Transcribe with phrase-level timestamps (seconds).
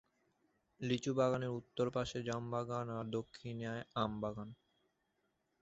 [0.81, 3.65] লিচু বাগানের উত্তর পাশে জাম বাগান আর দক্ষিণে
[3.95, 4.49] আম বাগান।